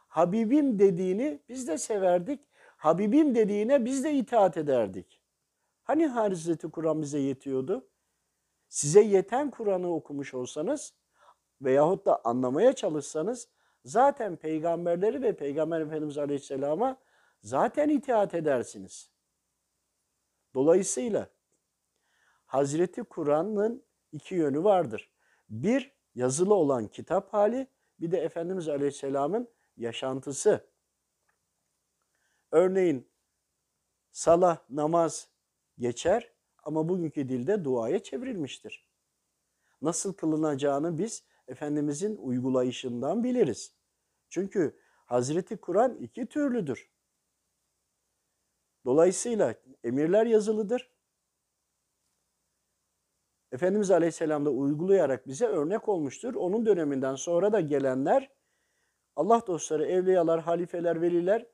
Habibim 0.07 0.79
dediğini 0.79 1.39
biz 1.49 1.67
de 1.67 1.77
severdik. 1.77 2.39
Habibim 2.77 3.35
dediğine 3.35 3.85
biz 3.85 4.03
de 4.03 4.13
itaat 4.13 4.57
ederdik. 4.57 5.21
Hani 5.83 6.07
Hazreti 6.07 6.71
Kur'an 6.71 7.01
bize 7.01 7.19
yetiyordu? 7.19 7.87
Size 8.69 9.01
yeten 9.01 9.51
Kur'an'ı 9.51 9.95
okumuş 9.95 10.33
olsanız 10.33 10.93
veyahut 11.61 12.05
da 12.05 12.21
anlamaya 12.23 12.73
çalışsanız 12.73 13.49
zaten 13.85 14.35
peygamberleri 14.35 15.21
ve 15.21 15.35
Peygamber 15.35 15.81
Efendimiz 15.81 16.17
Aleyhisselam'a 16.17 16.97
zaten 17.41 17.89
itaat 17.89 18.33
edersiniz. 18.33 19.11
Dolayısıyla 20.53 21.29
Hazreti 22.45 23.03
Kur'an'ın 23.03 23.83
iki 24.11 24.35
yönü 24.35 24.63
vardır. 24.63 25.11
Bir 25.49 25.91
yazılı 26.15 26.53
olan 26.53 26.87
kitap 26.87 27.33
hali, 27.33 27.67
bir 27.99 28.11
de 28.11 28.17
Efendimiz 28.17 28.69
Aleyhisselam'ın 28.69 29.49
yaşantısı. 29.77 30.65
Örneğin 32.51 33.07
salah, 34.11 34.57
namaz 34.69 35.27
geçer 35.79 36.31
ama 36.63 36.89
bugünkü 36.89 37.29
dilde 37.29 37.63
duaya 37.63 38.03
çevrilmiştir. 38.03 38.87
Nasıl 39.81 40.13
kılınacağını 40.13 40.97
biz 40.97 41.23
Efendimizin 41.47 42.15
uygulayışından 42.15 43.23
biliriz. 43.23 43.75
Çünkü 44.29 44.79
Hazreti 45.05 45.57
Kur'an 45.57 45.95
iki 45.95 46.25
türlüdür. 46.25 46.91
Dolayısıyla 48.85 49.55
emirler 49.83 50.25
yazılıdır. 50.25 50.93
Efendimiz 53.51 53.91
Aleyhisselam 53.91 54.45
da 54.45 54.49
uygulayarak 54.49 55.27
bize 55.27 55.45
örnek 55.45 55.89
olmuştur. 55.89 56.35
Onun 56.35 56.65
döneminden 56.65 57.15
sonra 57.15 57.53
da 57.53 57.59
gelenler 57.59 58.31
Allah 59.15 59.41
dostları, 59.47 59.85
evliyalar, 59.85 60.41
halifeler, 60.41 61.01
veliler 61.01 61.47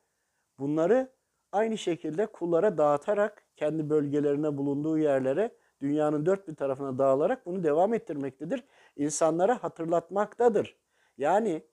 bunları 0.60 1.14
aynı 1.52 1.78
şekilde 1.78 2.26
kullara 2.26 2.78
dağıtarak 2.78 3.48
kendi 3.56 3.90
bölgelerine 3.90 4.58
bulunduğu 4.58 4.98
yerlere 4.98 5.56
dünyanın 5.82 6.26
dört 6.26 6.48
bir 6.48 6.56
tarafına 6.56 6.98
dağılarak 6.98 7.46
bunu 7.46 7.64
devam 7.64 7.94
ettirmektedir. 7.94 8.64
İnsanlara 8.96 9.64
hatırlatmaktadır. 9.64 10.78
Yani 11.18 11.64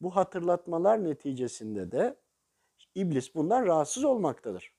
bu 0.00 0.16
hatırlatmalar 0.16 1.04
neticesinde 1.04 1.92
de 1.92 2.16
iblis 2.94 3.34
bundan 3.34 3.66
rahatsız 3.66 4.04
olmaktadır. 4.04 4.74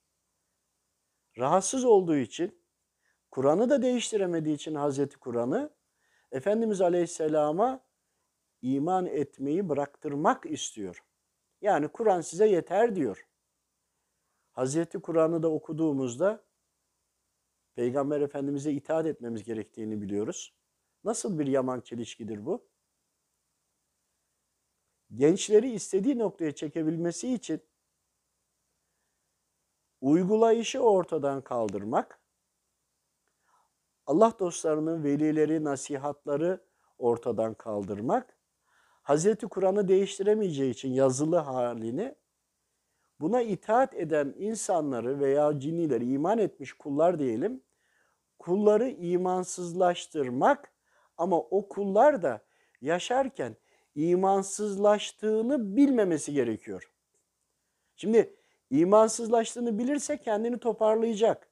Rahatsız 1.37 1.85
olduğu 1.85 2.15
için 2.15 2.61
Kur'an'ı 3.31 3.69
da 3.69 3.81
değiştiremediği 3.81 4.55
için 4.55 4.75
Hazreti 4.75 5.19
Kur'an'ı 5.19 5.69
Efendimiz 6.31 6.81
Aleyhisselam'a 6.81 7.83
iman 8.61 9.05
etmeyi 9.05 9.69
bıraktırmak 9.69 10.45
istiyor. 10.45 11.03
Yani 11.61 11.87
Kur'an 11.87 12.21
size 12.21 12.47
yeter 12.47 12.95
diyor. 12.95 13.27
Hazreti 14.51 14.99
Kur'an'ı 14.99 15.43
da 15.43 15.51
okuduğumuzda 15.51 16.43
Peygamber 17.75 18.21
Efendimiz'e 18.21 18.71
itaat 18.71 19.05
etmemiz 19.05 19.43
gerektiğini 19.43 20.01
biliyoruz. 20.01 20.53
Nasıl 21.03 21.39
bir 21.39 21.47
yaman 21.47 21.81
çelişkidir 21.81 22.45
bu? 22.45 22.67
Gençleri 25.15 25.71
istediği 25.71 26.19
noktaya 26.19 26.51
çekebilmesi 26.51 27.33
için 27.33 27.61
uygulayışı 30.01 30.79
ortadan 30.79 31.41
kaldırmak, 31.41 32.21
Allah 34.05 34.33
dostlarının 34.39 35.03
velileri, 35.03 35.63
nasihatları 35.63 36.65
ortadan 36.97 37.53
kaldırmak, 37.53 38.37
Hazreti 39.01 39.47
Kur'an'ı 39.47 39.87
değiştiremeyeceği 39.87 40.71
için 40.71 40.89
yazılı 40.89 41.37
halini 41.37 42.15
buna 43.21 43.41
itaat 43.41 43.93
eden 43.93 44.35
insanları 44.37 45.19
veya 45.19 45.59
cinileri 45.59 46.11
iman 46.11 46.37
etmiş 46.37 46.73
kullar 46.73 47.19
diyelim, 47.19 47.63
kulları 48.39 48.89
imansızlaştırmak 48.89 50.73
ama 51.17 51.39
o 51.39 51.67
kullar 51.67 52.21
da 52.21 52.41
yaşarken 52.81 53.55
imansızlaştığını 53.95 55.77
bilmemesi 55.77 56.33
gerekiyor. 56.33 56.91
Şimdi 57.95 58.35
imansızlaştığını 58.69 59.79
bilirse 59.79 60.17
kendini 60.17 60.59
toparlayacak. 60.59 61.51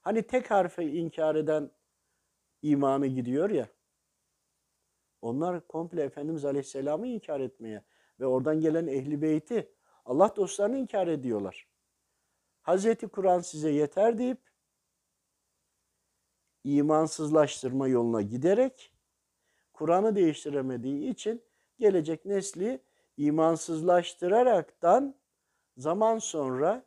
Hani 0.00 0.22
tek 0.22 0.50
harfe 0.50 0.84
inkar 0.84 1.34
eden 1.34 1.70
imanı 2.62 3.06
gidiyor 3.06 3.50
ya. 3.50 3.68
Onlar 5.22 5.66
komple 5.66 6.02
Efendimiz 6.02 6.44
Aleyhisselam'ı 6.44 7.06
inkar 7.06 7.40
etmeye 7.40 7.84
ve 8.20 8.26
oradan 8.26 8.60
gelen 8.60 8.86
ehli 8.86 9.22
beyti 9.22 9.75
Allah 10.06 10.36
dostlarını 10.36 10.78
inkar 10.78 11.06
ediyorlar. 11.06 11.66
Hazreti 12.62 13.08
Kur'an 13.08 13.40
size 13.40 13.70
yeter 13.70 14.18
deyip 14.18 14.38
imansızlaştırma 16.64 17.88
yoluna 17.88 18.22
giderek 18.22 18.92
Kur'an'ı 19.72 20.16
değiştiremediği 20.16 21.10
için 21.10 21.42
gelecek 21.78 22.24
nesli 22.24 22.82
imansızlaştıraraktan 23.16 25.14
zaman 25.76 26.18
sonra 26.18 26.84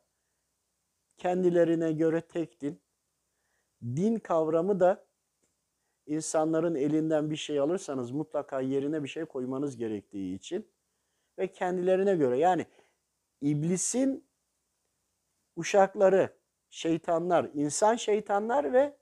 kendilerine 1.18 1.92
göre 1.92 2.22
tek 2.22 2.62
din, 2.62 2.82
din 3.84 4.20
kavramı 4.20 4.80
da 4.80 5.06
insanların 6.06 6.76
elinden 6.76 7.32
bir 7.32 7.36
şey 7.36 7.60
alırsanız 7.60 8.12
mutlaka 8.12 8.62
yerine 8.62 9.04
bir 9.04 9.08
şey 9.08 9.26
koymanız 9.26 9.78
gerektiği 9.78 10.36
için 10.36 10.68
ve 11.38 11.52
kendilerine 11.52 12.16
göre 12.16 12.38
yani 12.38 12.66
iblisin 13.42 14.30
uşakları, 15.56 16.38
şeytanlar, 16.70 17.50
insan 17.54 17.96
şeytanlar 17.96 18.74
ve 18.74 18.98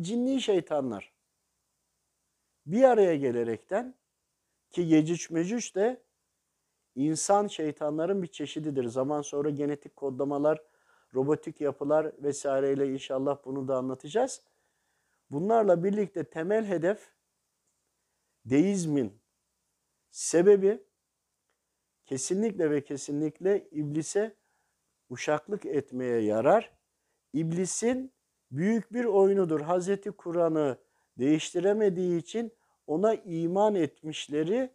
cinni 0.00 0.40
şeytanlar 0.42 1.12
bir 2.66 2.82
araya 2.82 3.16
gelerekten 3.16 3.94
ki 4.70 4.80
Yecüc 4.80 5.34
Mecüc 5.34 5.74
de 5.74 6.02
insan 6.94 7.46
şeytanların 7.46 8.22
bir 8.22 8.26
çeşididir. 8.26 8.84
Zaman 8.84 9.22
sonra 9.22 9.50
genetik 9.50 9.96
kodlamalar, 9.96 10.62
robotik 11.14 11.60
yapılar 11.60 12.12
vesaireyle 12.22 12.92
inşallah 12.92 13.38
bunu 13.44 13.68
da 13.68 13.76
anlatacağız. 13.76 14.42
Bunlarla 15.30 15.84
birlikte 15.84 16.24
temel 16.24 16.66
hedef 16.66 17.12
deizmin 18.44 19.20
sebebi 20.10 20.82
kesinlikle 22.12 22.70
ve 22.70 22.84
kesinlikle 22.84 23.68
iblise 23.70 24.36
uşaklık 25.10 25.66
etmeye 25.66 26.20
yarar. 26.20 26.72
İblisin 27.32 28.12
büyük 28.50 28.92
bir 28.92 29.04
oyunudur. 29.04 29.60
Hazreti 29.60 30.10
Kur'an'ı 30.10 30.78
değiştiremediği 31.18 32.20
için 32.20 32.52
ona 32.86 33.14
iman 33.14 33.74
etmişleri 33.74 34.70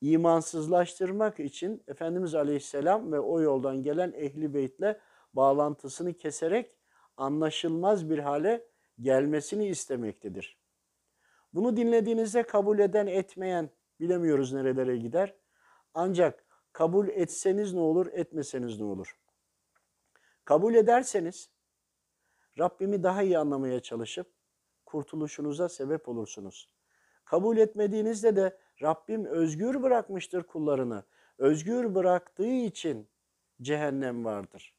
imansızlaştırmak 0.00 1.40
için 1.40 1.82
Efendimiz 1.88 2.34
Aleyhisselam 2.34 3.12
ve 3.12 3.20
o 3.20 3.40
yoldan 3.40 3.82
gelen 3.82 4.12
ehli 4.12 4.54
beytle 4.54 5.00
bağlantısını 5.32 6.14
keserek 6.14 6.76
anlaşılmaz 7.16 8.10
bir 8.10 8.18
hale 8.18 8.66
gelmesini 9.00 9.68
istemektedir. 9.68 10.58
Bunu 11.52 11.76
dinlediğinizde 11.76 12.42
kabul 12.42 12.78
eden 12.78 13.06
etmeyen 13.06 13.70
bilemiyoruz 14.00 14.52
nerelere 14.52 14.96
gider. 14.96 15.39
Ancak 15.94 16.44
kabul 16.72 17.08
etseniz 17.08 17.72
ne 17.72 17.80
olur, 17.80 18.06
etmeseniz 18.06 18.80
ne 18.80 18.84
olur? 18.84 19.18
Kabul 20.44 20.74
ederseniz 20.74 21.50
Rabbimi 22.58 23.02
daha 23.02 23.22
iyi 23.22 23.38
anlamaya 23.38 23.80
çalışıp 23.80 24.32
kurtuluşunuza 24.86 25.68
sebep 25.68 26.08
olursunuz. 26.08 26.68
Kabul 27.24 27.56
etmediğinizde 27.56 28.36
de 28.36 28.58
Rabbim 28.82 29.24
özgür 29.24 29.82
bırakmıştır 29.82 30.42
kullarını. 30.42 31.04
Özgür 31.38 31.94
bıraktığı 31.94 32.52
için 32.52 33.08
cehennem 33.62 34.24
vardır. 34.24 34.74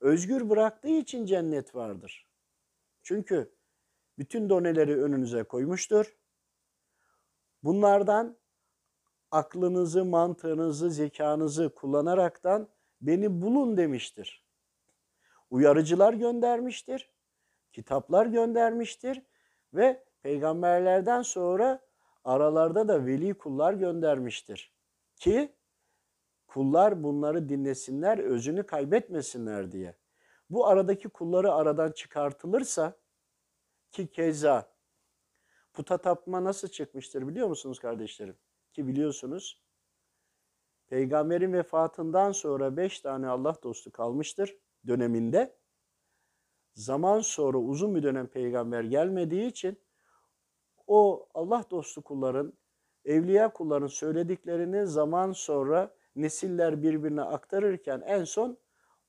Özgür 0.00 0.50
bıraktığı 0.50 0.88
için 0.88 1.26
cennet 1.26 1.74
vardır. 1.74 2.26
Çünkü 3.02 3.54
bütün 4.18 4.48
doneleri 4.48 5.02
önünüze 5.02 5.42
koymuştur. 5.42 6.16
Bunlardan 7.62 8.36
aklınızı, 9.30 10.04
mantığınızı, 10.04 10.90
zekanızı 10.90 11.74
kullanaraktan 11.74 12.68
beni 13.00 13.42
bulun 13.42 13.76
demiştir. 13.76 14.44
Uyarıcılar 15.50 16.14
göndermiştir, 16.14 17.10
kitaplar 17.72 18.26
göndermiştir 18.26 19.22
ve 19.74 20.04
peygamberlerden 20.22 21.22
sonra 21.22 21.80
aralarda 22.24 22.88
da 22.88 23.06
veli 23.06 23.34
kullar 23.34 23.72
göndermiştir. 23.72 24.74
Ki 25.16 25.54
kullar 26.46 27.02
bunları 27.02 27.48
dinlesinler, 27.48 28.18
özünü 28.18 28.66
kaybetmesinler 28.66 29.72
diye. 29.72 29.96
Bu 30.50 30.66
aradaki 30.66 31.08
kulları 31.08 31.52
aradan 31.52 31.92
çıkartılırsa 31.92 32.96
ki 33.92 34.10
keza 34.10 34.72
puta 35.72 35.98
tapma 35.98 36.44
nasıl 36.44 36.68
çıkmıştır 36.68 37.28
biliyor 37.28 37.48
musunuz 37.48 37.78
kardeşlerim? 37.78 38.36
Ki 38.72 38.86
biliyorsunuz 38.86 39.62
peygamberin 40.86 41.52
vefatından 41.52 42.32
sonra 42.32 42.76
beş 42.76 43.00
tane 43.00 43.28
Allah 43.28 43.56
dostu 43.62 43.92
kalmıştır 43.92 44.56
döneminde. 44.86 45.56
Zaman 46.74 47.20
sonra 47.20 47.58
uzun 47.58 47.94
bir 47.94 48.02
dönem 48.02 48.26
peygamber 48.26 48.84
gelmediği 48.84 49.46
için 49.46 49.78
o 50.86 51.28
Allah 51.34 51.64
dostu 51.70 52.02
kulların, 52.02 52.52
evliya 53.04 53.52
kulların 53.52 53.86
söylediklerini 53.86 54.86
zaman 54.86 55.32
sonra 55.32 55.94
nesiller 56.16 56.82
birbirine 56.82 57.22
aktarırken 57.22 58.02
en 58.06 58.24
son 58.24 58.58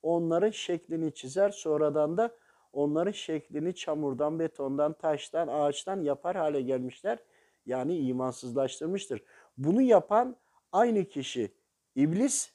onların 0.01 0.51
şeklini 0.51 1.13
çizer. 1.13 1.49
Sonradan 1.49 2.17
da 2.17 2.35
onların 2.73 3.11
şeklini 3.11 3.75
çamurdan, 3.75 4.39
betondan, 4.39 4.93
taştan, 4.93 5.47
ağaçtan 5.47 6.01
yapar 6.01 6.35
hale 6.35 6.61
gelmişler. 6.61 7.19
Yani 7.65 7.97
imansızlaştırmıştır. 7.97 9.23
Bunu 9.57 9.81
yapan 9.81 10.37
aynı 10.71 11.05
kişi 11.05 11.51
iblis 11.95 12.53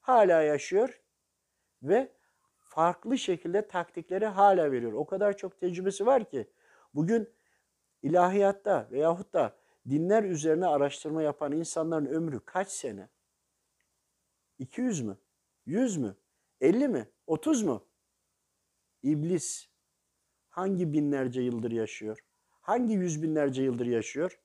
hala 0.00 0.42
yaşıyor 0.42 1.00
ve 1.82 2.12
farklı 2.58 3.18
şekilde 3.18 3.68
taktikleri 3.68 4.26
hala 4.26 4.72
veriyor. 4.72 4.92
O 4.92 5.06
kadar 5.06 5.36
çok 5.36 5.60
tecrübesi 5.60 6.06
var 6.06 6.30
ki 6.30 6.50
bugün 6.94 7.28
ilahiyatta 8.02 8.88
veyahut 8.90 9.32
da 9.32 9.56
dinler 9.90 10.24
üzerine 10.24 10.66
araştırma 10.66 11.22
yapan 11.22 11.52
insanların 11.52 12.06
ömrü 12.06 12.40
kaç 12.44 12.68
sene? 12.68 13.08
200 14.58 15.00
mü? 15.00 15.18
100 15.66 15.96
mü? 15.96 16.16
50 16.60 16.88
mi? 16.88 17.08
30 17.26 17.62
mu? 17.62 17.86
İblis 19.02 19.68
hangi 20.48 20.92
binlerce 20.92 21.40
yıldır 21.40 21.70
yaşıyor? 21.70 22.24
Hangi 22.60 22.94
yüz 22.94 23.22
binlerce 23.22 23.62
yıldır 23.62 23.86
yaşıyor? 23.86 24.38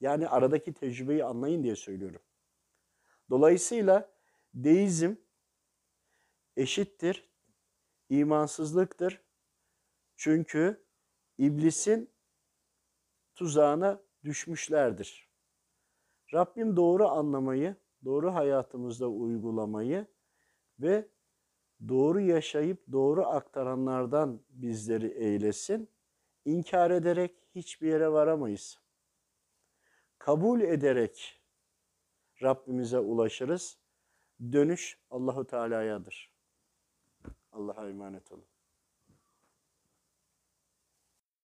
Yani 0.00 0.28
aradaki 0.28 0.72
tecrübeyi 0.72 1.24
anlayın 1.24 1.62
diye 1.62 1.76
söylüyorum. 1.76 2.20
Dolayısıyla 3.30 4.12
deizm 4.54 5.14
eşittir, 6.56 7.30
imansızlıktır. 8.08 9.22
Çünkü 10.16 10.84
iblisin 11.38 12.10
tuzağına 13.34 14.02
düşmüşlerdir. 14.24 15.30
Rabbim 16.34 16.76
doğru 16.76 17.08
anlamayı, 17.08 17.76
doğru 18.04 18.34
hayatımızda 18.34 19.08
uygulamayı 19.08 20.06
ve 20.80 21.08
doğru 21.88 22.20
yaşayıp 22.20 22.92
doğru 22.92 23.26
aktaranlardan 23.26 24.42
bizleri 24.50 25.06
eylesin. 25.06 25.88
İnkar 26.44 26.90
ederek 26.90 27.34
hiçbir 27.54 27.88
yere 27.88 28.12
varamayız. 28.12 28.78
Kabul 30.20 30.60
ederek 30.60 31.42
Rabbimize 32.42 32.98
ulaşırız. 32.98 33.78
Dönüş 34.52 34.98
Allahu 35.10 35.46
Teala'yadır. 35.46 36.32
Allah'a 37.52 37.88
emanet 37.88 38.32
olun. 38.32 38.44